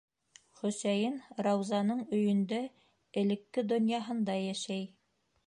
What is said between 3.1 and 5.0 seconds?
элекке донъяһында йәшәй.